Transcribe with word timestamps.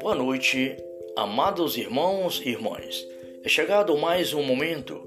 Boa 0.00 0.14
noite, 0.14 0.78
amados 1.14 1.76
irmãos 1.76 2.40
e 2.42 2.48
irmãs. 2.48 3.06
É 3.44 3.50
chegado 3.50 3.98
mais 3.98 4.32
um 4.32 4.42
momento 4.42 4.98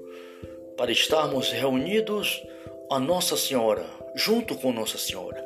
para 0.76 0.92
estarmos 0.92 1.50
reunidos 1.50 2.40
a 2.88 3.00
Nossa 3.00 3.36
Senhora, 3.36 3.84
junto 4.14 4.54
com 4.54 4.72
Nossa 4.72 4.96
Senhora, 4.96 5.44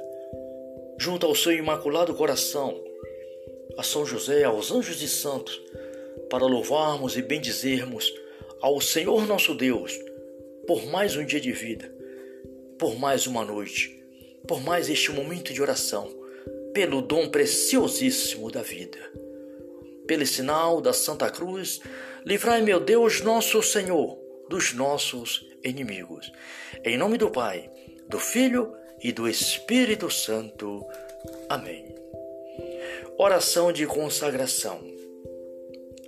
junto 0.98 1.25
ao 1.25 1.34
seu 1.34 1.53
imaculado 1.53 2.14
coração, 2.14 2.79
a 3.79 3.82
São 3.82 4.05
José, 4.05 4.45
aos 4.45 4.71
anjos 4.71 5.00
e 5.00 5.09
santos, 5.09 5.59
para 6.29 6.45
louvarmos 6.45 7.17
e 7.17 7.23
bendizermos 7.23 8.12
ao 8.61 8.83
Senhor 8.83 9.27
nosso 9.27 9.55
Deus 9.55 9.99
por 10.67 10.85
mais 10.85 11.17
um 11.17 11.25
dia 11.25 11.41
de 11.41 11.53
vida, 11.53 11.91
por 12.79 12.99
mais 12.99 13.27
uma 13.27 13.46
noite, 13.46 13.99
por 14.46 14.61
mais 14.61 14.91
este 14.91 15.11
momento 15.11 15.55
de 15.55 15.62
oração, 15.62 16.15
pelo 16.75 17.00
dom 17.00 17.30
preciosíssimo 17.30 18.50
da 18.50 18.61
vida. 18.61 18.99
Pelo 20.08 20.26
sinal 20.26 20.80
da 20.80 20.94
Santa 20.94 21.30
Cruz, 21.30 21.80
livrai, 22.25 22.62
meu 22.62 22.80
Deus, 22.80 23.21
nosso 23.21 23.62
Senhor, 23.62 24.18
dos 24.49 24.72
nossos 24.72 25.46
inimigos. 25.62 26.32
Em 26.82 26.96
nome 26.96 27.18
do 27.18 27.30
Pai, 27.30 27.71
do 28.08 28.18
Filho 28.18 28.75
e 29.02 29.13
do 29.13 29.29
Espírito 29.29 30.11
Santo. 30.11 30.82
Amém. 31.50 31.94
Oração 33.19 33.70
de 33.70 33.86
consagração. 33.86 34.80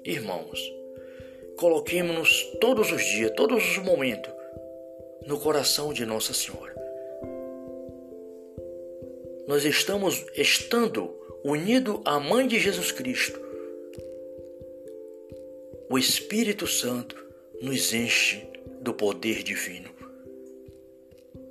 Irmãos, 0.03 0.59
coloquemos-nos 1.59 2.45
todos 2.59 2.91
os 2.91 3.05
dias, 3.05 3.33
todos 3.37 3.63
os 3.63 3.79
momentos, 3.85 4.33
no 5.27 5.39
coração 5.39 5.93
de 5.93 6.07
Nossa 6.07 6.33
Senhora. 6.33 6.75
Nós 9.47 9.67
estamos 9.67 10.25
estando 10.35 11.15
unido 11.45 12.01
à 12.07 12.19
Mãe 12.19 12.47
de 12.47 12.59
Jesus 12.59 12.93
Cristo. 12.93 13.50
O 15.93 15.99
Espírito 15.99 16.69
Santo 16.69 17.17
nos 17.61 17.93
enche 17.93 18.47
do 18.81 18.95
poder 18.95 19.43
divino. 19.43 19.91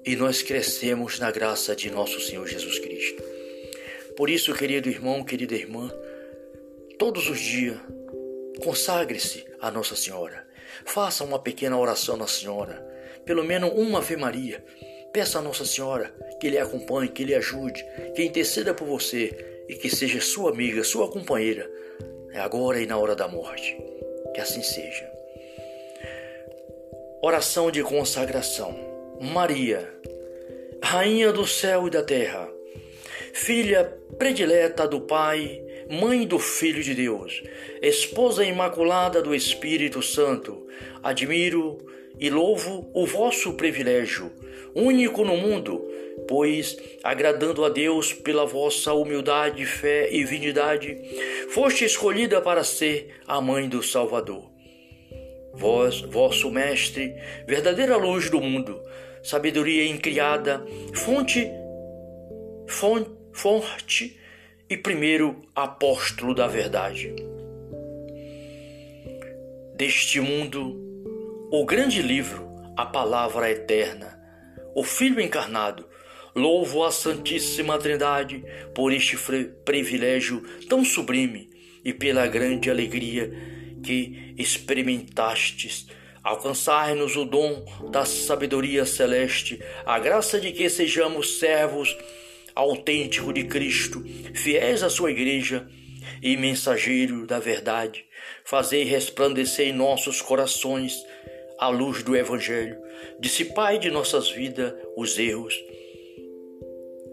E 0.06 0.16
nós 0.16 0.42
crescemos 0.42 1.20
na 1.20 1.30
graça 1.30 1.76
de 1.76 1.92
nosso 1.92 2.22
Senhor 2.22 2.48
Jesus 2.48 2.80
Cristo. 2.80 3.22
Por 4.16 4.30
isso, 4.30 4.54
querido 4.54 4.88
irmão, 4.88 5.26
querida 5.26 5.56
irmã, 5.56 5.92
todos 6.98 7.30
os 7.30 7.38
dias 7.38 7.78
consagre-se 8.64 9.46
a 9.60 9.70
Nossa 9.70 9.94
Senhora. 9.98 10.48
Faça 10.86 11.26
uma 11.26 11.40
pequena 11.40 11.78
oração 11.78 12.16
à 12.24 12.28
Senhora, 12.28 12.76
pelo 13.26 13.44
menos 13.44 13.74
uma 13.76 14.00
Ave 14.00 14.16
Maria. 14.16 14.64
Peça 15.12 15.40
a 15.40 15.42
Nossa 15.42 15.66
Senhora 15.66 16.16
que 16.40 16.50
lhe 16.50 16.58
acompanhe, 16.58 17.10
que 17.10 17.26
lhe 17.26 17.36
ajude, 17.36 17.86
que 18.16 18.24
interceda 18.24 18.74
por 18.74 18.88
você 18.88 19.66
e 19.68 19.76
que 19.76 19.90
seja 19.90 20.22
sua 20.22 20.52
amiga, 20.52 20.82
sua 20.86 21.12
companheira, 21.12 21.70
agora 22.36 22.80
e 22.80 22.86
na 22.86 22.98
hora 22.98 23.18
da 23.18 23.28
morte. 23.28 23.89
Que 24.34 24.42
assim 24.42 24.62
seja. 24.62 25.10
Oração 27.22 27.70
de 27.70 27.84
consagração. 27.84 28.90
Maria, 29.20 29.94
Rainha 30.82 31.34
do 31.34 31.46
céu 31.46 31.88
e 31.88 31.90
da 31.90 32.02
terra, 32.02 32.50
filha 33.34 33.84
predileta 34.18 34.88
do 34.88 35.02
Pai, 35.02 35.62
mãe 35.90 36.26
do 36.26 36.40
Filho 36.40 36.82
de 36.82 36.96
Deus, 36.96 37.44
esposa 37.82 38.46
imaculada 38.46 39.22
do 39.22 39.36
Espírito 39.36 40.02
Santo, 40.02 40.66
admiro 41.04 41.78
e 42.20 42.30
louvo 42.30 42.90
o 42.94 43.06
vosso 43.06 43.54
privilégio, 43.54 44.32
único 44.76 45.24
no 45.24 45.38
mundo, 45.38 45.88
pois, 46.28 46.78
agradando 47.04 47.64
a 47.64 47.70
Deus 47.70 48.14
pela 48.14 48.46
vossa 48.46 48.94
humildade, 48.94 49.66
fé 49.66 50.10
e 50.12 50.24
divindade, 50.24 50.98
foste 51.50 51.86
escolhida 51.86 52.42
para 52.42 52.64
ser 52.64 53.16
a 53.28 53.40
mãe 53.40 53.70
do 53.70 53.82
Salvador 53.82 54.50
vós, 55.60 56.00
vosso 56.02 56.50
Mestre, 56.50 57.14
verdadeira 57.46 57.98
luz 57.98 58.30
do 58.30 58.40
mundo, 58.40 58.82
sabedoria 59.22 59.86
incriada, 59.86 60.66
fonte, 60.94 61.52
fonte, 62.66 63.12
forte 63.34 64.18
e 64.70 64.78
primeiro 64.78 65.42
apóstolo 65.54 66.34
da 66.34 66.48
verdade. 66.48 67.14
Deste 69.76 70.20
mundo, 70.22 70.89
o 71.52 71.66
grande 71.66 72.00
livro, 72.00 72.48
a 72.78 72.86
palavra 72.86 73.50
eterna, 73.50 74.20
o 74.76 74.84
Filho 74.84 75.20
encarnado, 75.20 75.84
louvo 76.36 76.84
a 76.84 76.92
Santíssima 76.92 77.80
Trindade 77.80 78.44
por 78.76 78.94
este 78.94 79.18
privilégio 79.66 80.44
tão 80.70 80.86
sublime 80.86 81.50
e 81.84 81.92
pela 81.92 82.28
grande 82.28 82.70
alegria 82.70 83.32
que 83.84 84.36
experimentastes, 84.38 85.88
alcançai-nos 86.24 87.16
o 87.16 87.26
dom 87.26 87.66
da 87.90 88.06
sabedoria 88.06 88.86
celeste, 88.86 89.60
a 89.84 89.98
graça 89.98 90.40
de 90.40 90.52
que 90.52 90.70
sejamos 90.70 91.40
servos 91.40 91.98
autênticos 92.54 93.34
de 93.34 93.46
Cristo, 93.46 94.04
fiéis 94.36 94.84
à 94.84 94.90
sua 94.90 95.10
igreja 95.10 95.68
e 96.22 96.38
mensageiro 96.38 97.26
da 97.26 97.40
verdade. 97.40 98.06
Fazei 98.46 98.84
resplandecer 98.84 99.68
em 99.68 99.74
nossos 99.74 100.22
corações 100.22 101.04
a 101.60 101.68
luz 101.68 102.04
do 102.04 102.16
Evangelho, 102.16 102.78
dissipai 103.20 103.78
de 103.78 103.92
nossas 103.92 104.30
vidas 104.30 104.74
os 104.96 105.18
erros 105.20 105.54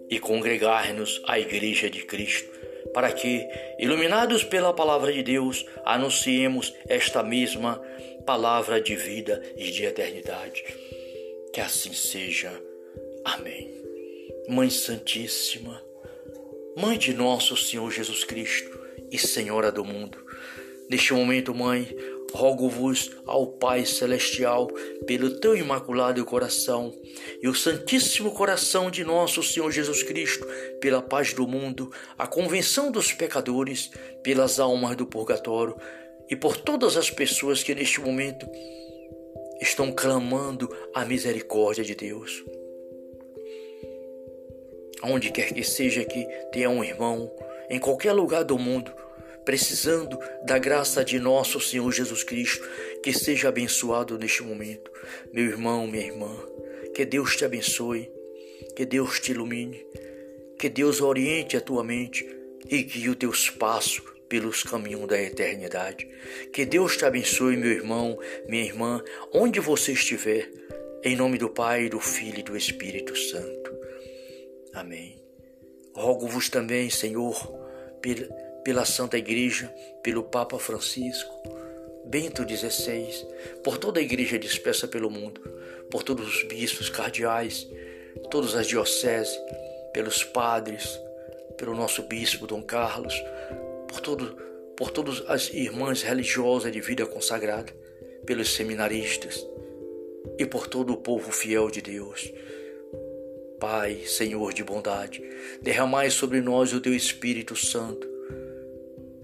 e 0.09 0.21
congregar-nos 0.21 1.21
à 1.27 1.39
Igreja 1.39 1.91
de 1.91 2.03
Cristo 2.05 2.57
para 2.95 3.12
que, 3.12 3.47
iluminados 3.79 4.45
pela 4.45 4.73
palavra 4.73 5.12
de 5.12 5.23
Deus, 5.23 5.67
anunciemos 5.84 6.73
esta 6.89 7.23
mesma 7.23 7.83
palavra 8.25 8.81
de 8.81 8.97
vida 8.97 9.43
e 9.57 9.71
de 9.71 9.84
eternidade. 9.84 10.65
Que 11.53 11.61
assim 11.61 11.93
seja. 11.93 12.51
Amém. 13.25 13.71
Mãe 14.49 14.71
Santíssima, 14.71 15.83
Mãe 16.77 16.97
de 16.97 17.13
nosso 17.13 17.57
Senhor 17.57 17.91
Jesus 17.91 18.23
Cristo 18.23 18.78
e 19.11 19.19
Senhora 19.19 19.73
do 19.73 19.84
mundo, 19.84 20.19
neste 20.89 21.13
momento, 21.13 21.55
Mãe, 21.55 21.89
rogo-vos 22.33 23.11
ao 23.27 23.47
Pai 23.47 23.85
Celestial, 23.85 24.69
pelo 25.07 25.39
teu 25.39 25.57
imaculado 25.57 26.25
coração 26.25 26.93
e 27.41 27.49
o 27.49 27.55
Santíssimo 27.55 28.33
Coração 28.33 28.91
de 28.91 29.05
nosso 29.05 29.43
Senhor 29.43 29.71
Jesus 29.71 30.03
Cristo, 30.03 30.47
pela 30.81 31.03
paz 31.03 31.33
do 31.33 31.47
mundo, 31.47 31.91
a 32.19 32.27
convenção 32.27 32.91
dos 32.91 33.13
pecadores, 33.13 33.91
pelas 34.23 34.59
almas 34.59 34.97
do 34.97 35.07
purgatório 35.07 35.77
e 36.29 36.37
por 36.37 36.57
todas 36.57 36.97
as 36.97 37.11
pessoas 37.11 37.63
que 37.63 37.75
neste 37.75 38.01
momento 38.01 38.47
estão 39.61 39.93
clamando 39.93 40.75
a 40.95 41.05
misericórdia 41.05 41.85
de 41.85 41.95
Deus. 41.95 42.45
Onde 45.03 45.31
quer 45.31 45.53
que 45.53 45.63
seja 45.63 46.05
que 46.05 46.27
tenha 46.51 46.69
um 46.69 46.83
irmão, 46.83 47.31
em 47.71 47.79
qualquer 47.79 48.13
lugar 48.13 48.45
do 48.45 48.59
mundo, 48.59 48.93
precisando 49.47 50.19
da 50.45 50.59
graça 50.59 51.05
de 51.05 51.21
nosso 51.21 51.61
Senhor 51.61 51.91
Jesus 51.93 52.25
Cristo, 52.25 52.69
que 53.01 53.12
seja 53.12 53.49
abençoado 53.49 54.19
neste 54.19 54.43
momento. 54.43 54.91
Meu 55.33 55.45
irmão, 55.45 55.87
minha 55.87 56.05
irmã, 56.05 56.37
que 56.93 57.05
Deus 57.05 57.37
te 57.37 57.45
abençoe, 57.45 58.11
que 58.75 58.84
Deus 58.84 59.21
te 59.21 59.31
ilumine, 59.31 59.87
que 60.59 60.69
Deus 60.69 61.01
oriente 61.01 61.57
a 61.57 61.61
tua 61.61 61.84
mente 61.84 62.29
e 62.69 62.83
guie 62.83 63.09
os 63.09 63.17
teus 63.17 63.49
passos 63.49 64.03
pelos 64.29 64.65
caminhos 64.65 65.07
da 65.07 65.23
eternidade. 65.23 66.09
Que 66.53 66.67
Deus 66.67 66.97
te 66.97 67.05
abençoe, 67.05 67.57
meu 67.57 67.71
irmão, 67.71 68.19
minha 68.49 68.65
irmã, 68.65 69.01
onde 69.33 69.61
você 69.61 69.93
estiver, 69.93 70.51
em 71.05 71.15
nome 71.15 71.39
do 71.39 71.49
Pai, 71.49 71.89
do 71.89 72.01
Filho 72.01 72.41
e 72.41 72.43
do 72.43 72.57
Espírito 72.57 73.15
Santo. 73.15 73.73
Amém. 74.75 75.23
Rogo-vos 75.95 76.48
também, 76.48 76.91
Senhor, 76.91 77.37
pela 78.03 78.46
pela 78.66 78.84
Santa 78.84 79.16
Igreja, 79.16 79.72
pelo 80.03 80.24
Papa 80.24 80.59
Francisco, 80.59 81.33
Bento 82.04 82.42
XVI, 82.42 83.24
por 83.63 83.78
toda 83.78 84.01
a 84.01 84.03
Igreja 84.03 84.41
dispersa 84.41 84.89
pelo 84.89 85.09
mundo, 85.09 85.41
por 85.89 86.03
todos 86.03 86.27
os 86.27 86.42
bispos 86.48 86.91
cardeais, 86.91 87.71
todas 88.28 88.57
as 88.57 88.66
dioceses, 88.66 89.39
pelos 89.92 90.24
padres, 90.24 90.98
pelo 91.57 91.77
nosso 91.77 92.03
bispo 92.03 92.45
Dom 92.45 92.60
Carlos, 92.60 93.15
por, 93.86 94.01
todo, 94.01 94.36
por 94.77 94.91
todas 94.91 95.22
as 95.28 95.48
irmãs 95.54 96.03
religiosas 96.03 96.72
de 96.72 96.80
vida 96.80 97.07
consagrada, 97.07 97.72
pelos 98.27 98.53
seminaristas 98.53 99.47
e 100.41 100.45
por 100.45 100.66
todo 100.66 100.92
o 100.92 100.97
povo 100.97 101.30
fiel 101.30 101.71
de 101.71 101.80
Deus. 101.80 102.33
Pai, 103.60 104.03
Senhor 104.07 104.53
de 104.53 104.65
bondade, 104.65 105.22
derramai 105.62 106.10
sobre 106.10 106.41
nós 106.41 106.72
o 106.72 106.80
teu 106.80 106.92
Espírito 106.92 107.54
Santo 107.54 108.16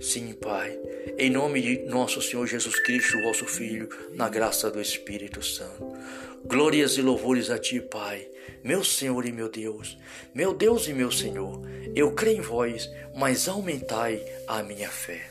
Sim, 0.02 0.32
Pai, 0.32 0.76
em 1.16 1.30
nome 1.30 1.62
de 1.62 1.78
nosso 1.84 2.20
Senhor 2.20 2.44
Jesus 2.44 2.80
Cristo, 2.80 3.22
vosso 3.22 3.46
Filho, 3.46 3.88
na 4.14 4.28
graça 4.28 4.68
do 4.68 4.80
Espírito 4.80 5.40
Santo. 5.40 5.96
Glórias 6.44 6.98
e 6.98 7.02
louvores 7.02 7.50
a 7.50 7.58
Ti, 7.58 7.80
Pai, 7.80 8.28
meu 8.64 8.82
Senhor 8.82 9.24
e 9.24 9.30
meu 9.30 9.48
Deus, 9.48 9.96
meu 10.34 10.52
Deus 10.52 10.88
e 10.88 10.92
meu 10.92 11.12
Senhor. 11.12 11.62
Eu 11.94 12.10
creio 12.14 12.38
em 12.38 12.40
vós, 12.40 12.90
mas 13.14 13.46
aumentai 13.46 14.20
a 14.48 14.60
minha 14.64 14.88
fé. 14.88 15.30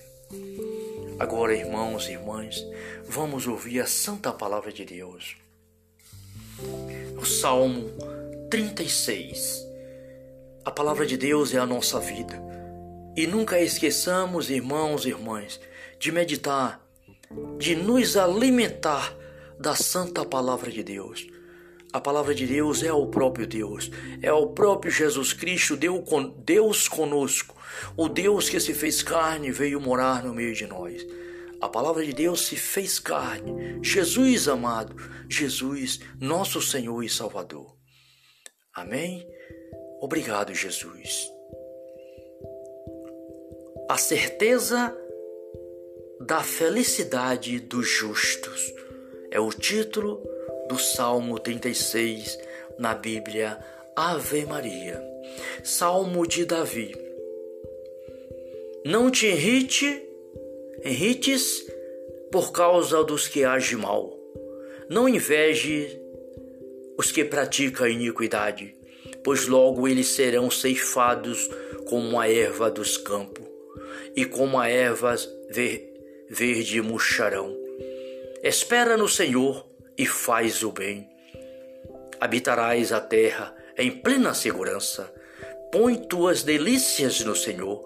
Agora, 1.19 1.53
irmãos 1.53 2.07
e 2.07 2.13
irmãs, 2.13 2.65
vamos 3.03 3.47
ouvir 3.47 3.81
a 3.81 3.85
santa 3.85 4.31
palavra 4.31 4.71
de 4.71 4.85
Deus. 4.85 5.35
O 7.17 7.25
Salmo 7.25 7.91
36. 8.49 9.67
A 10.63 10.71
palavra 10.71 11.05
de 11.05 11.17
Deus 11.17 11.53
é 11.53 11.57
a 11.57 11.65
nossa 11.65 11.99
vida. 11.99 12.50
E 13.15 13.27
nunca 13.27 13.59
esqueçamos, 13.59 14.49
irmãos 14.49 15.05
e 15.05 15.09
irmãs, 15.09 15.59
de 15.99 16.11
meditar, 16.11 16.81
de 17.57 17.75
nos 17.75 18.15
alimentar 18.15 19.15
da 19.59 19.75
santa 19.75 20.25
palavra 20.25 20.71
de 20.71 20.81
Deus. 20.81 21.27
A 21.93 21.99
palavra 21.99 22.33
de 22.33 22.47
Deus 22.47 22.83
é 22.83 22.93
o 22.93 23.07
próprio 23.07 23.45
Deus, 23.45 23.91
é 24.21 24.31
o 24.31 24.47
próprio 24.47 24.89
Jesus 24.89 25.33
Cristo, 25.33 25.77
Deus 25.77 26.87
conosco, 26.87 27.53
o 27.97 28.07
Deus 28.07 28.49
que 28.49 28.61
se 28.61 28.73
fez 28.73 29.03
carne 29.03 29.49
e 29.49 29.51
veio 29.51 29.81
morar 29.81 30.23
no 30.23 30.33
meio 30.33 30.55
de 30.55 30.65
nós. 30.65 31.05
A 31.59 31.67
palavra 31.67 32.05
de 32.05 32.13
Deus 32.13 32.45
se 32.45 32.55
fez 32.55 32.97
carne, 32.97 33.77
Jesus 33.83 34.47
amado, 34.47 34.95
Jesus, 35.29 35.99
nosso 36.19 36.61
Senhor 36.61 37.03
e 37.03 37.09
Salvador. 37.09 37.75
Amém? 38.73 39.27
Obrigado, 39.99 40.55
Jesus. 40.55 41.29
A 43.91 43.97
certeza 43.97 44.97
da 46.21 46.41
felicidade 46.41 47.59
dos 47.59 47.89
justos 47.89 48.73
é 49.29 49.37
o 49.37 49.49
título 49.49 50.23
do 50.69 50.79
Salmo 50.79 51.37
36 51.37 52.39
na 52.79 52.95
Bíblia 52.95 53.59
Ave 53.93 54.45
Maria. 54.45 55.03
Salmo 55.61 56.25
de 56.25 56.45
Davi. 56.45 56.95
Não 58.85 59.11
te 59.11 59.27
irrite, 59.27 60.01
irrites 60.85 61.61
por 62.31 62.53
causa 62.53 63.03
dos 63.03 63.27
que 63.27 63.43
agem 63.43 63.77
mal. 63.77 64.17
Não 64.89 65.09
inveje 65.09 66.01
os 66.97 67.11
que 67.11 67.25
praticam 67.25 67.89
iniquidade, 67.89 68.73
pois 69.21 69.47
logo 69.47 69.85
eles 69.85 70.07
serão 70.07 70.49
ceifados 70.49 71.49
como 71.89 72.17
a 72.17 72.29
erva 72.31 72.71
dos 72.71 72.95
campos, 72.95 73.50
e 74.15 74.25
como 74.25 74.59
a 74.59 74.67
erva 74.67 75.15
ver, 75.49 75.91
verde 76.29 76.81
murcharão. 76.81 77.55
Espera 78.43 78.97
no 78.97 79.07
Senhor 79.07 79.67
e 79.97 80.05
faz 80.05 80.63
o 80.63 80.71
bem. 80.71 81.09
Habitarás 82.19 82.91
a 82.91 82.99
terra 82.99 83.55
em 83.77 83.91
plena 83.91 84.33
segurança. 84.33 85.13
Põe 85.71 85.95
tuas 85.95 86.43
delícias 86.43 87.21
no 87.21 87.35
Senhor 87.35 87.83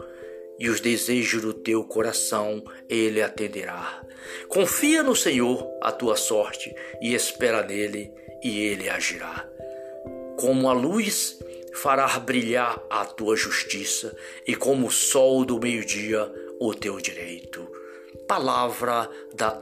e 0.57 0.69
os 0.69 0.79
desejos 0.79 1.41
do 1.41 1.53
teu 1.53 1.83
coração 1.83 2.63
ele 2.89 3.21
atenderá. 3.21 4.01
Confia 4.47 5.03
no 5.03 5.15
Senhor 5.15 5.69
a 5.81 5.91
tua 5.91 6.15
sorte 6.15 6.73
e 7.01 7.13
espera 7.13 7.63
nele 7.63 8.11
e 8.43 8.59
ele 8.59 8.89
agirá. 8.89 9.47
Como 10.37 10.69
a 10.69 10.73
luz 10.73 11.39
fará 11.75 12.07
brilhar 12.19 12.81
a 12.89 13.05
tua 13.05 13.35
justiça 13.35 14.15
e 14.47 14.55
como 14.55 14.87
o 14.87 14.91
sol 14.91 15.45
do 15.45 15.59
meio-dia 15.59 16.31
o 16.59 16.73
teu 16.73 16.99
direito. 16.99 17.67
Palavra 18.27 19.09
da, 19.33 19.61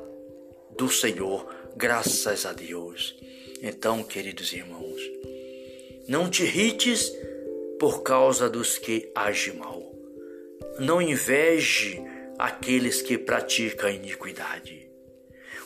do 0.78 0.90
Senhor 0.90 1.46
Graças 1.76 2.46
a 2.46 2.54
Deus. 2.54 3.16
Então, 3.62 4.04
queridos 4.04 4.54
irmãos, 4.54 5.02
não 6.08 6.30
te 6.30 6.44
irrites 6.44 7.12
por 7.80 8.04
causa 8.04 8.48
dos 8.48 8.78
que 8.78 9.12
agem 9.16 9.56
mal. 9.56 9.82
Não 10.78 11.02
inveje 11.02 12.00
aqueles 12.38 13.02
que 13.02 13.18
praticam 13.18 13.90
a 13.90 13.92
iniquidade, 13.92 14.88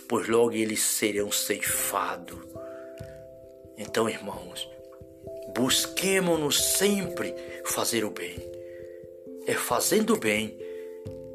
pois 0.07 0.29
logo 0.29 0.53
eles 0.53 0.79
serão 0.79 1.29
ceifados. 1.29 2.39
Então, 3.77 4.09
irmãos, 4.09 4.69
busquemos-nos 5.57 6.63
sempre 6.63 7.33
fazer 7.65 8.05
o 8.05 8.11
bem. 8.11 8.35
É 9.47 9.55
fazendo 9.55 10.13
o 10.13 10.19
bem, 10.19 10.55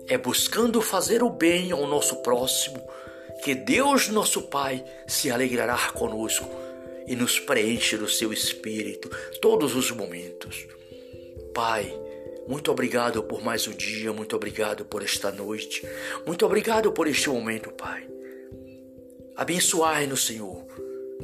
é 0.07 0.17
buscando 0.17 0.81
fazer 0.81 1.25
o 1.25 1.31
bem 1.31 1.73
ao 1.73 1.89
nosso 1.89 2.23
próximo 2.23 2.81
que 3.43 3.53
Deus 3.53 4.09
nosso 4.09 4.43
Pai 4.43 4.85
se 5.09 5.29
alegrará 5.29 5.91
conosco 5.93 6.49
e 7.09 7.17
nos 7.17 7.41
preenche 7.41 7.97
do 7.97 8.09
seu 8.09 8.33
espírito 8.33 9.11
todos 9.41 9.75
os 9.75 9.91
momentos. 9.91 10.69
Pai, 11.53 11.93
muito 12.47 12.71
obrigado 12.71 13.25
por 13.25 13.43
mais 13.43 13.67
um 13.67 13.73
dia, 13.73 14.13
muito 14.13 14.37
obrigado 14.37 14.85
por 14.85 15.03
esta 15.03 15.33
noite, 15.33 15.85
muito 16.25 16.47
obrigado 16.47 16.93
por 16.93 17.09
este 17.09 17.29
momento, 17.29 17.73
Pai. 17.73 18.09
Abençoai-nos, 19.35 20.27
Senhor, 20.27 20.65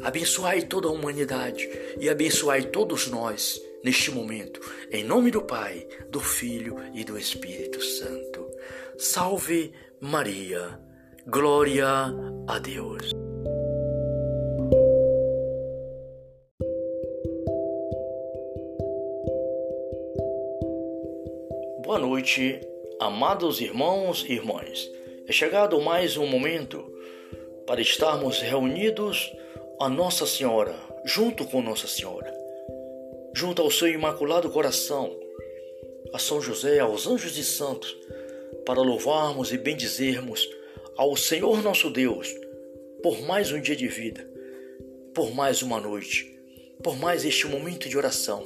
abençoai 0.03 0.63
toda 0.63 0.89
a 0.89 0.93
humanidade 0.93 1.69
e 2.01 2.09
abençoai 2.09 2.63
todos 2.63 3.09
nós 3.09 3.61
neste 3.85 4.11
momento, 4.11 4.61
em 4.91 5.05
nome 5.05 5.31
do 5.31 5.43
Pai, 5.43 5.87
do 6.11 6.21
Filho 6.21 6.77
e 6.95 7.05
do 7.05 7.19
Espírito 7.19 7.83
Santo. 7.83 8.49
Salve 8.97 9.73
Maria. 10.01 10.79
Glória 11.27 11.87
a 12.47 12.59
Deus. 12.59 13.13
Boa 21.85 21.99
noite, 21.99 22.61
amados 23.01 23.61
irmãos 23.61 24.25
e 24.29 24.33
irmãs. 24.33 24.91
É 25.27 25.33
chegado 25.33 25.81
mais 25.81 26.17
um 26.17 26.27
momento 26.27 26.85
para 27.67 27.81
estarmos 27.81 28.41
reunidos 28.41 29.31
a 29.81 29.89
Nossa 29.89 30.27
Senhora, 30.27 30.75
junto 31.05 31.45
com 31.45 31.63
Nossa 31.63 31.87
Senhora, 31.87 32.35
junto 33.33 33.63
ao 33.63 33.71
seu 33.71 33.87
imaculado 33.87 34.51
coração, 34.51 35.17
a 36.13 36.19
São 36.19 36.41
José, 36.41 36.81
aos 36.81 37.07
anjos 37.07 37.39
e 37.39 37.45
santos, 37.45 37.97
para 38.67 38.83
louvarmos 38.83 39.53
e 39.53 39.57
bendizermos 39.57 40.49
ao 40.97 41.17
Senhor 41.17 41.63
nosso 41.63 41.91
Deus 41.91 42.35
por 43.05 43.23
mais 43.23 43.53
um 43.53 43.61
dia 43.61 43.77
de 43.77 43.87
vida, 43.87 44.29
por 45.15 45.33
mais 45.33 45.63
uma 45.63 45.81
noite, 45.81 46.37
por 46.83 46.97
mais 46.97 47.25
este 47.25 47.47
momento 47.47 47.89
de 47.89 47.97
oração, 47.97 48.45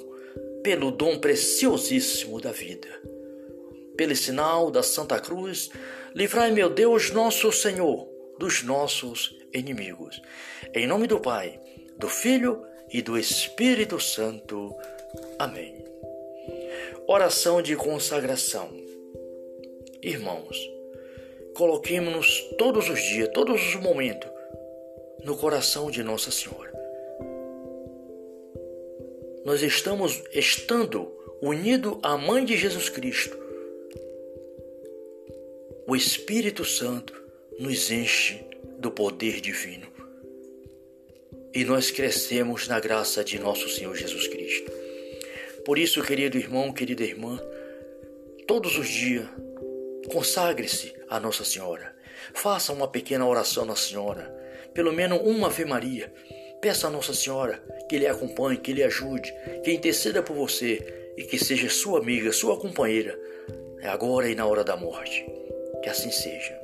pelo 0.63 0.91
dom 0.91 1.19
preciosíssimo 1.19 2.43
da 2.43 2.53
vida. 2.53 2.89
Pelo 3.97 4.15
sinal 4.15 4.71
da 4.71 4.83
Santa 4.83 5.19
Cruz, 5.19 5.71
livrai, 6.15 6.51
meu 6.51 6.69
Deus, 6.69 7.11
nosso 7.11 7.51
Senhor, 7.51 8.12
dos 8.39 8.63
nossos 8.63 9.37
inimigos. 9.53 10.21
Em 10.75 10.87
nome 10.87 11.07
do 11.07 11.21
Pai, 11.21 11.61
do 11.99 12.09
Filho 12.09 12.65
e 12.91 13.03
do 13.03 13.19
Espírito 13.19 14.01
Santo. 14.01 14.75
Amém. 15.39 15.85
Oração 17.07 17.61
de 17.61 17.77
consagração. 17.77 18.71
Irmãos, 20.03 20.57
Coloquemos-nos 21.55 22.41
todos 22.57 22.89
os 22.89 23.01
dias, 23.03 23.29
todos 23.35 23.61
os 23.61 23.75
momentos, 23.77 24.31
no 25.23 25.37
coração 25.37 25.91
de 25.91 26.03
Nossa 26.03 26.31
Senhora. 26.31 26.73
Nós 29.45 29.63
estamos 29.63 30.23
estando 30.33 31.13
unidos 31.43 31.99
à 32.03 32.17
Mãe 32.17 32.45
de 32.45 32.57
Jesus 32.57 32.89
Cristo. 32.89 33.37
O 35.87 35.95
Espírito 35.95 36.65
Santo 36.65 37.22
nos 37.63 37.91
enche 37.91 38.45
do 38.79 38.91
poder 38.91 39.41
divino 39.41 39.87
e 41.55 41.65
nós 41.65 41.91
crescemos 41.91 42.67
na 42.67 42.81
graça 42.81 43.23
de 43.23 43.39
nosso 43.39 43.69
Senhor 43.69 43.95
Jesus 43.95 44.27
Cristo. 44.27 44.73
Por 45.65 45.79
isso, 45.79 46.03
querido 46.03 46.37
irmão, 46.37 46.73
querida 46.73 47.05
irmã, 47.05 47.41
todos 48.47 48.77
os 48.77 48.89
dias 48.89 49.29
Consagre-se 50.11 50.93
a 51.09 51.19
Nossa 51.19 51.45
Senhora. 51.45 51.95
Faça 52.35 52.73
uma 52.73 52.89
pequena 52.89 53.27
oração 53.27 53.71
à 53.71 53.77
Senhora, 53.77 54.25
pelo 54.75 54.93
menos 54.93 55.21
uma 55.23 55.47
Ave 55.47 55.65
Maria. 55.65 56.13
Peça 56.61 56.87
a 56.87 56.91
Nossa 56.91 57.15
Senhora 57.15 57.63
que 57.89 57.99
lhe 57.99 58.07
acompanhe, 58.07 58.59
que 58.59 58.73
lhe 58.73 58.83
ajude, 58.83 59.33
que 59.65 59.73
interceda 59.73 60.23
por 60.23 60.35
você 60.35 61.13
e 61.17 61.25
que 61.25 61.39
seja 61.39 61.71
sua 61.71 62.01
amiga, 62.01 62.33
sua 62.33 62.59
companheira, 62.59 63.19
agora 63.85 64.29
e 64.29 64.35
na 64.35 64.45
hora 64.45 64.65
da 64.65 64.77
morte. 64.77 65.25
Que 65.83 65.89
assim 65.89 66.11
seja. 66.11 66.62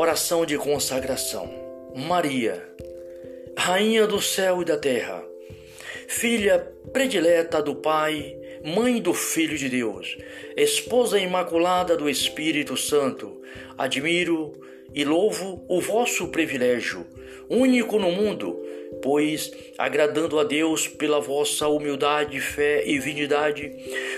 Oração 0.00 0.46
de 0.46 0.56
consagração. 0.56 1.52
Maria, 1.92 2.64
Rainha 3.58 4.06
do 4.06 4.22
céu 4.22 4.62
e 4.62 4.64
da 4.64 4.78
terra, 4.78 5.24
filha 6.06 6.60
predileta 6.92 7.60
do 7.60 7.74
Pai, 7.74 8.38
mãe 8.64 9.02
do 9.02 9.12
Filho 9.12 9.58
de 9.58 9.68
Deus, 9.68 10.16
esposa 10.56 11.18
imaculada 11.18 11.96
do 11.96 12.08
Espírito 12.08 12.76
Santo, 12.76 13.42
admiro 13.76 14.52
e 14.94 15.04
louvo 15.04 15.64
o 15.68 15.80
vosso 15.80 16.28
privilégio, 16.28 17.04
único 17.50 17.98
no 17.98 18.12
mundo, 18.12 18.56
pois, 19.02 19.50
agradando 19.76 20.38
a 20.38 20.44
Deus 20.44 20.86
pela 20.86 21.20
vossa 21.20 21.66
humildade, 21.66 22.40
fé 22.40 22.86
e 22.86 23.00
dignidade, 23.00 23.74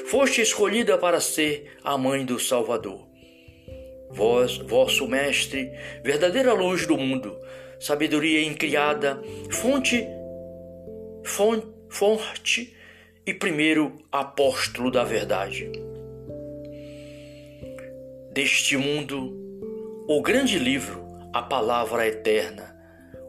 foste 0.08 0.42
escolhida 0.42 0.99
para 0.99 1.22
ser 1.22 1.72
a 1.82 1.96
mãe 1.96 2.22
do 2.22 2.38
Salvador. 2.38 3.09
Vós, 4.10 4.58
vosso 4.58 5.06
Mestre, 5.06 5.72
verdadeira 6.02 6.52
luz 6.52 6.86
do 6.86 6.96
mundo, 6.96 7.38
sabedoria 7.78 8.42
incriada, 8.42 9.22
fonte, 9.50 10.06
fonte, 11.24 11.66
forte 11.88 12.76
e 13.26 13.34
primeiro 13.34 13.98
apóstolo 14.10 14.90
da 14.90 15.04
verdade. 15.04 15.70
Deste 18.32 18.76
mundo, 18.76 19.36
o 20.08 20.22
grande 20.22 20.58
livro, 20.58 21.04
a 21.32 21.42
palavra 21.42 22.06
eterna, 22.06 22.76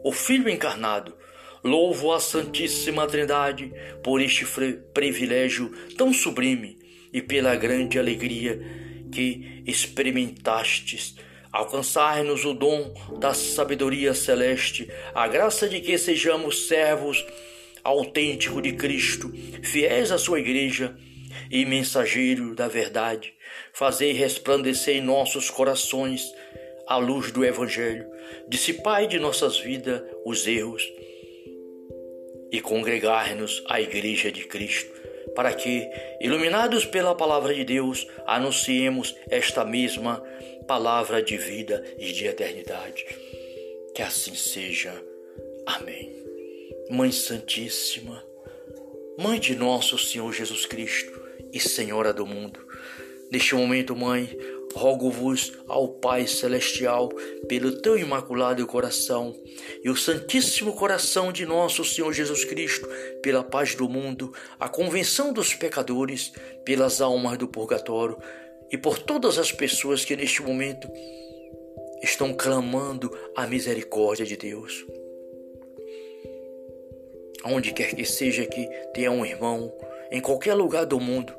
o 0.04 0.12
Filho 0.12 0.48
encarnado, 0.48 1.14
louvo 1.62 2.12
a 2.12 2.20
Santíssima 2.20 3.06
Trindade 3.06 3.72
por 4.02 4.20
este 4.20 4.44
privilégio 4.92 5.70
tão 5.96 6.12
sublime 6.12 6.78
e 7.12 7.20
pela 7.20 7.54
grande 7.54 7.98
alegria 7.98 8.60
que 9.12 9.62
experimentastes, 9.66 11.14
alcançar-nos 11.52 12.44
o 12.44 12.54
dom 12.54 12.92
da 13.20 13.34
sabedoria 13.34 14.14
celeste, 14.14 14.88
a 15.14 15.28
graça 15.28 15.68
de 15.68 15.80
que 15.80 15.96
sejamos 15.98 16.66
servos 16.66 17.24
autênticos 17.84 18.62
de 18.62 18.72
Cristo, 18.72 19.30
fiéis 19.62 20.10
à 20.10 20.18
sua 20.18 20.40
igreja 20.40 20.96
e 21.50 21.64
mensageiro 21.64 22.54
da 22.54 22.68
verdade. 22.68 23.34
Fazei 23.72 24.12
resplandecer 24.12 24.96
em 24.96 25.02
nossos 25.02 25.50
corações 25.50 26.32
a 26.88 26.96
luz 26.96 27.30
do 27.30 27.44
Evangelho, 27.44 28.06
dissipai 28.48 29.06
de 29.06 29.18
nossas 29.18 29.58
vidas 29.58 30.02
os 30.24 30.46
erros 30.46 30.82
e 32.50 32.60
congregar-nos 32.60 33.62
à 33.68 33.80
Igreja 33.80 34.30
de 34.30 34.44
Cristo 34.44 35.01
para 35.34 35.52
que, 35.52 35.88
iluminados 36.20 36.84
pela 36.84 37.14
palavra 37.14 37.54
de 37.54 37.64
Deus, 37.64 38.06
anunciemos 38.26 39.16
esta 39.28 39.64
mesma 39.64 40.22
palavra 40.66 41.22
de 41.22 41.36
vida 41.36 41.84
e 41.98 42.12
de 42.12 42.26
eternidade. 42.26 43.06
Que 43.94 44.02
assim 44.02 44.34
seja. 44.34 44.92
Amém. 45.66 46.10
Mãe 46.90 47.10
Santíssima, 47.12 48.22
Mãe 49.18 49.38
de 49.38 49.54
nosso 49.54 49.98
Senhor 49.98 50.32
Jesus 50.32 50.66
Cristo 50.66 51.20
e 51.52 51.60
Senhora 51.60 52.12
do 52.12 52.26
mundo, 52.26 52.66
neste 53.30 53.54
momento, 53.54 53.94
Mãe, 53.94 54.28
rogo-vos 54.74 55.52
ao 55.68 55.88
Pai 55.88 56.26
Celestial, 56.26 57.08
pelo 57.48 57.80
teu 57.80 57.98
imaculado 57.98 58.66
coração 58.66 59.34
e 59.82 59.90
o 59.90 59.96
Santíssimo 59.96 60.74
Coração 60.74 61.32
de 61.32 61.44
nosso 61.44 61.84
Senhor 61.84 62.12
Jesus 62.12 62.44
Cristo, 62.44 62.88
pela 63.22 63.42
paz 63.42 63.74
do 63.74 63.88
mundo, 63.88 64.32
a 64.58 64.68
convenção 64.68 65.32
dos 65.32 65.54
pecadores, 65.54 66.32
pelas 66.64 67.00
almas 67.00 67.38
do 67.38 67.48
purgatório 67.48 68.18
e 68.70 68.78
por 68.78 68.98
todas 68.98 69.38
as 69.38 69.52
pessoas 69.52 70.04
que 70.04 70.16
neste 70.16 70.42
momento 70.42 70.88
estão 72.02 72.32
clamando 72.34 73.16
a 73.36 73.46
misericórdia 73.46 74.24
de 74.24 74.36
Deus. 74.36 74.84
Onde 77.44 77.72
quer 77.72 77.94
que 77.94 78.04
seja 78.04 78.46
que 78.46 78.66
tenha 78.94 79.10
um 79.10 79.26
irmão, 79.26 79.72
em 80.10 80.20
qualquer 80.20 80.54
lugar 80.54 80.86
do 80.86 81.00
mundo, 81.00 81.34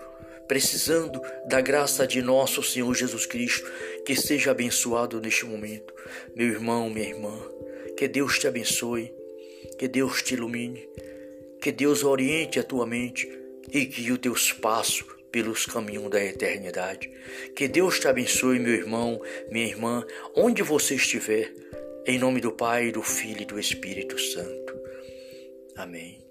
precisando 0.47 1.21
da 1.47 1.61
graça 1.61 2.05
de 2.05 2.21
nosso 2.21 2.61
Senhor 2.61 2.93
Jesus 2.93 3.25
Cristo, 3.25 3.69
que 4.05 4.15
seja 4.15 4.51
abençoado 4.51 5.19
neste 5.21 5.45
momento. 5.45 5.93
Meu 6.35 6.47
irmão, 6.47 6.89
minha 6.89 7.07
irmã, 7.07 7.39
que 7.97 8.07
Deus 8.07 8.39
te 8.39 8.47
abençoe, 8.47 9.13
que 9.77 9.87
Deus 9.87 10.21
te 10.21 10.33
ilumine, 10.33 10.87
que 11.61 11.71
Deus 11.71 12.03
oriente 12.03 12.59
a 12.59 12.63
tua 12.63 12.85
mente 12.85 13.27
e 13.71 13.85
guie 13.85 14.11
o 14.11 14.17
teu 14.17 14.33
espaço 14.33 15.05
pelos 15.31 15.65
caminhos 15.65 16.09
da 16.11 16.23
eternidade. 16.23 17.09
Que 17.55 17.67
Deus 17.67 17.99
te 17.99 18.07
abençoe, 18.07 18.59
meu 18.59 18.73
irmão, 18.73 19.21
minha 19.49 19.65
irmã, 19.65 20.05
onde 20.35 20.61
você 20.61 20.95
estiver, 20.95 21.51
em 22.05 22.19
nome 22.19 22.39
do 22.39 22.51
Pai, 22.51 22.91
do 22.91 23.01
Filho 23.01 23.41
e 23.41 23.45
do 23.45 23.59
Espírito 23.59 24.19
Santo. 24.19 24.79
Amém. 25.75 26.23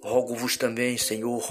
Rogo-vos 0.00 0.56
também, 0.56 0.96
Senhor, 0.96 1.42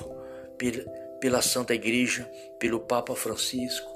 pela 0.57 0.85
pela 1.19 1.41
Santa 1.41 1.73
Igreja, 1.73 2.29
pelo 2.59 2.79
Papa 2.79 3.15
Francisco, 3.15 3.89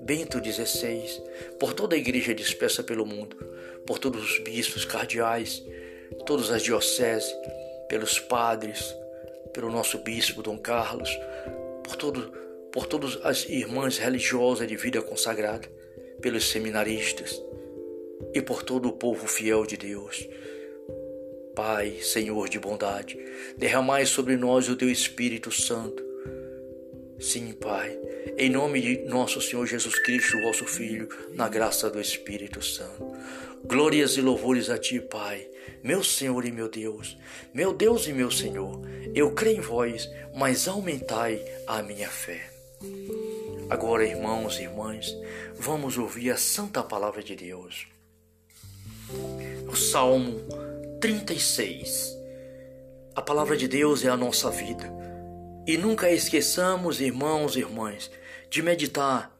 Bento 0.00 0.38
XVI, 0.38 1.22
por 1.58 1.74
toda 1.74 1.94
a 1.94 1.98
Igreja 1.98 2.34
dispersa 2.34 2.82
pelo 2.82 3.04
mundo, 3.04 3.36
por 3.86 3.98
todos 3.98 4.22
os 4.22 4.38
bispos 4.40 4.84
cardeais, 4.84 5.62
todas 6.24 6.50
as 6.50 6.62
dioceses, 6.62 7.34
pelos 7.88 8.18
padres, 8.18 8.94
pelo 9.52 9.70
nosso 9.70 9.98
bispo 9.98 10.42
Dom 10.42 10.58
Carlos, 10.58 11.10
por, 11.82 11.96
todo, 11.96 12.32
por 12.72 12.86
todas 12.86 13.18
as 13.24 13.48
irmãs 13.48 13.98
religiosas 13.98 14.68
de 14.68 14.76
vida 14.76 15.02
consagrada, 15.02 15.68
pelos 16.20 16.48
seminaristas 16.48 17.40
e 18.34 18.40
por 18.40 18.62
todo 18.62 18.88
o 18.88 18.92
povo 18.92 19.26
fiel 19.26 19.66
de 19.66 19.76
Deus. 19.76 20.28
Pai, 21.54 22.00
Senhor 22.02 22.48
de 22.48 22.58
bondade, 22.58 23.18
derramai 23.56 24.04
sobre 24.04 24.36
nós 24.36 24.68
o 24.68 24.76
teu 24.76 24.90
Espírito 24.90 25.50
Santo 25.50 26.05
Sim, 27.18 27.52
Pai, 27.54 27.98
em 28.36 28.50
nome 28.50 28.78
de 28.78 28.98
nosso 29.08 29.40
Senhor 29.40 29.66
Jesus 29.66 29.98
Cristo, 30.00 30.38
vosso 30.42 30.66
Filho, 30.66 31.08
na 31.32 31.48
graça 31.48 31.88
do 31.88 31.98
Espírito 31.98 32.62
Santo. 32.62 33.10
Glórias 33.64 34.18
e 34.18 34.20
louvores 34.20 34.68
a 34.68 34.76
Ti, 34.76 35.00
Pai, 35.00 35.48
meu 35.82 36.04
Senhor 36.04 36.44
e 36.44 36.52
meu 36.52 36.68
Deus, 36.68 37.16
meu 37.54 37.72
Deus 37.72 38.06
e 38.06 38.12
meu 38.12 38.30
Senhor. 38.30 38.82
Eu 39.14 39.32
creio 39.32 39.56
em 39.56 39.60
vós, 39.62 40.10
mas 40.34 40.68
aumentai 40.68 41.42
a 41.66 41.82
minha 41.82 42.08
fé. 42.10 42.50
Agora, 43.70 44.06
irmãos 44.06 44.58
e 44.58 44.64
irmãs, 44.64 45.16
vamos 45.54 45.96
ouvir 45.96 46.30
a 46.30 46.36
santa 46.36 46.82
palavra 46.82 47.22
de 47.22 47.34
Deus. 47.34 47.86
O 49.66 49.74
Salmo 49.74 50.38
36. 51.00 52.14
A 53.14 53.22
palavra 53.22 53.56
de 53.56 53.66
Deus 53.66 54.04
é 54.04 54.10
a 54.10 54.16
nossa 54.18 54.50
vida 54.50 54.95
e 55.66 55.76
nunca 55.76 56.10
esqueçamos, 56.10 57.00
irmãos 57.00 57.56
e 57.56 57.60
irmãs, 57.60 58.10
de 58.48 58.62
meditar, 58.62 59.36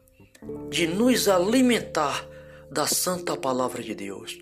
de 0.69 0.85
nos 0.85 1.27
alimentar 1.27 2.27
da 2.71 2.85
santa 2.85 3.37
palavra 3.37 3.81
de 3.81 3.95
Deus. 3.95 4.37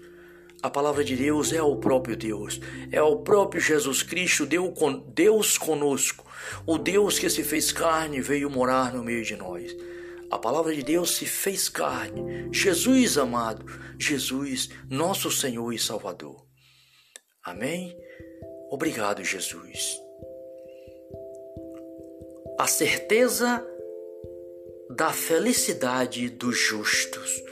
A 0.63 0.70
palavra 0.70 1.04
de 1.04 1.15
Deus 1.15 1.54
é 1.54 1.62
o 1.62 1.75
próprio 1.75 2.18
Deus, 2.18 2.60
é 2.92 3.01
o 3.01 3.18
próprio 3.18 3.62
Jesus 3.62 4.01
Cristo, 4.01 4.48
Deus 5.13 5.58
conosco, 5.60 6.25
o 6.65 6.80
Deus 6.80 7.20
que 7.20 7.30
se 7.30 7.44
fez 7.44 7.72
carne 7.72 8.20
veio 8.20 8.50
morar 8.50 8.92
no 8.92 9.04
meio 9.04 9.24
de 9.24 9.36
nós. 9.36 9.75
A 10.32 10.39
palavra 10.39 10.74
de 10.74 10.82
Deus 10.82 11.12
se 11.12 11.27
fez 11.27 11.70
carne, 11.70 12.50
Jesus 12.51 13.15
amado, 13.15 13.65
Jesus, 14.00 14.70
nosso 14.89 15.30
Senhor 15.30 15.72
e 15.72 15.77
Salvador. 15.77 16.44
Amém? 17.44 17.96
Obrigado, 18.72 19.24
Jesus. 19.24 20.04
A 22.57 22.67
certeza 22.67 23.67
da 24.89 25.12
felicidade 25.12 26.29
dos 26.29 26.57
justos 26.57 27.43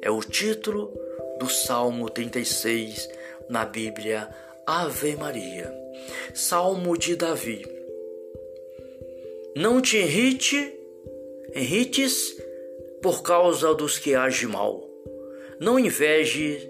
é 0.00 0.10
o 0.10 0.20
título 0.20 0.98
do 1.38 1.46
Salmo 1.46 2.08
36 2.08 3.06
na 3.50 3.66
Bíblia 3.66 4.26
Ave 4.66 5.14
Maria. 5.14 5.70
Salmo 6.32 6.96
de 6.96 7.16
Davi. 7.16 7.66
Não 9.54 9.82
te 9.82 9.98
irrite, 9.98 10.72
irrites 11.54 12.34
por 13.02 13.22
causa 13.22 13.74
dos 13.74 13.98
que 13.98 14.14
agem 14.14 14.48
mal. 14.48 14.88
Não 15.60 15.78
inveje 15.78 16.66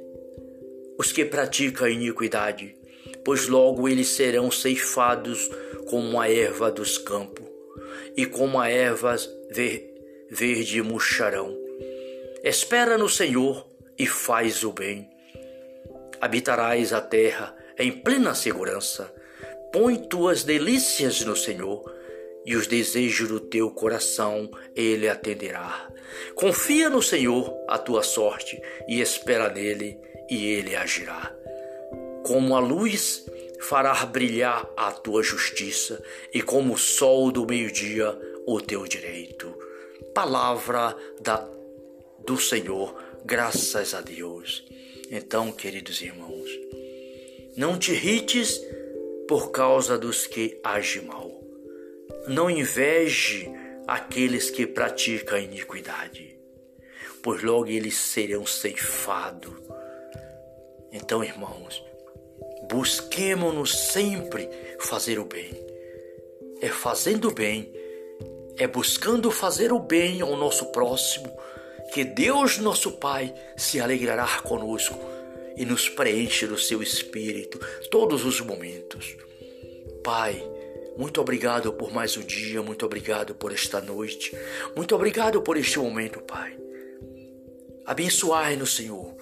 os 0.98 1.12
que 1.12 1.24
praticam 1.24 1.88
iniquidade, 1.88 2.74
pois 3.24 3.46
logo 3.46 3.88
eles 3.88 4.08
serão 4.08 4.50
ceifados 4.50 5.48
como 5.88 6.20
a 6.20 6.28
erva 6.28 6.68
dos 6.68 6.98
campos 6.98 7.45
e 8.16 8.26
como 8.26 8.60
a 8.60 8.68
ervas 8.68 9.28
ver, 9.50 9.94
verde 10.30 10.82
murcharão. 10.82 11.56
Espera 12.42 12.96
no 12.96 13.08
Senhor 13.08 13.66
e 13.98 14.06
faz 14.06 14.62
o 14.62 14.72
bem. 14.72 15.10
Habitarás 16.20 16.92
a 16.92 17.00
terra 17.00 17.56
em 17.78 17.92
plena 17.92 18.34
segurança. 18.34 19.12
Põe 19.72 19.96
tuas 19.96 20.42
delícias 20.44 21.20
no 21.22 21.36
Senhor 21.36 21.84
e 22.44 22.54
os 22.54 22.66
desejos 22.66 23.28
do 23.28 23.40
teu 23.40 23.70
coração 23.70 24.48
ele 24.74 25.08
atenderá. 25.08 25.88
Confia 26.34 26.88
no 26.88 27.02
Senhor 27.02 27.52
a 27.68 27.76
tua 27.76 28.02
sorte 28.02 28.60
e 28.86 29.00
espera 29.00 29.50
nele 29.50 29.98
e 30.30 30.46
ele 30.52 30.76
agirá. 30.76 31.34
Como 32.24 32.54
a 32.54 32.60
luz 32.60 33.26
fará 33.60 33.94
brilhar 34.06 34.68
a 34.76 34.92
tua 34.92 35.22
justiça 35.22 36.02
e 36.32 36.42
como 36.42 36.74
o 36.74 36.78
sol 36.78 37.30
do 37.32 37.46
meio-dia 37.46 38.18
o 38.46 38.60
teu 38.60 38.86
direito. 38.86 39.54
Palavra 40.14 40.96
da, 41.20 41.48
do 42.24 42.38
Senhor, 42.38 42.94
graças 43.24 43.94
a 43.94 44.00
Deus. 44.00 44.64
Então, 45.10 45.52
queridos 45.52 46.00
irmãos, 46.00 46.48
não 47.56 47.78
te 47.78 47.92
irrites 47.92 48.60
por 49.28 49.50
causa 49.50 49.98
dos 49.98 50.26
que 50.26 50.60
agem 50.62 51.02
mal. 51.02 51.30
Não 52.28 52.50
inveje 52.50 53.50
aqueles 53.86 54.50
que 54.50 54.66
praticam 54.66 55.38
iniquidade, 55.38 56.38
pois 57.22 57.42
logo 57.42 57.68
eles 57.68 57.96
serão 57.96 58.44
ceifados. 58.44 59.54
Então, 60.92 61.22
irmãos, 61.22 61.82
busquemos-nos 62.70 63.76
sempre 63.92 64.48
fazer 64.78 65.18
o 65.18 65.24
bem. 65.24 65.50
É 66.60 66.68
fazendo 66.68 67.28
o 67.28 67.34
bem, 67.34 67.72
é 68.56 68.66
buscando 68.66 69.30
fazer 69.30 69.72
o 69.72 69.78
bem 69.78 70.20
ao 70.20 70.36
nosso 70.36 70.66
próximo, 70.72 71.30
que 71.92 72.04
Deus, 72.04 72.58
nosso 72.58 72.92
Pai, 72.92 73.34
se 73.56 73.80
alegrará 73.80 74.40
conosco 74.42 74.98
e 75.56 75.64
nos 75.64 75.88
preenche 75.88 76.46
do 76.46 76.58
seu 76.58 76.82
espírito 76.82 77.58
todos 77.90 78.24
os 78.24 78.40
momentos. 78.40 79.16
Pai, 80.02 80.42
muito 80.96 81.20
obrigado 81.20 81.72
por 81.72 81.92
mais 81.92 82.16
um 82.16 82.22
dia, 82.22 82.62
muito 82.62 82.86
obrigado 82.86 83.34
por 83.34 83.52
esta 83.52 83.80
noite, 83.80 84.36
muito 84.74 84.94
obrigado 84.94 85.42
por 85.42 85.56
este 85.56 85.78
momento, 85.78 86.20
Pai. 86.20 86.56
Abençoai-nos, 87.84 88.74
Senhor, 88.74 89.14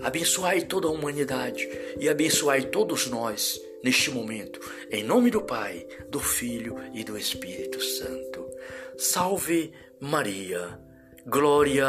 abençoai 0.00 0.62
toda 0.62 0.88
a 0.88 0.90
humanidade 0.90 1.68
e 1.98 2.08
abençoai 2.08 2.62
todos 2.62 3.06
nós 3.06 3.60
neste 3.82 4.10
momento, 4.10 4.60
em 4.90 5.02
nome 5.02 5.30
do 5.30 5.42
Pai, 5.42 5.86
do 6.08 6.20
Filho 6.20 6.76
e 6.94 7.04
do 7.04 7.18
Espírito 7.18 7.80
Santo. 7.80 8.48
Salve 8.96 9.72
Maria, 10.00 10.78
glória 11.26 11.86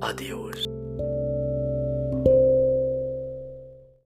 a 0.00 0.12
Deus. 0.12 0.75